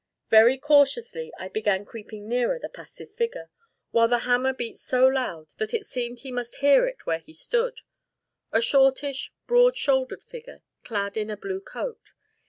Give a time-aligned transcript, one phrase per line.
[0.31, 3.51] Very cautiously I began creeping nearer the passive figure,
[3.91, 7.33] while the hammer beat so loud that it seemed he must hear it where he
[7.33, 7.81] stood:
[8.51, 12.13] a shortish, broad shouldered figure, clad in a blue coat.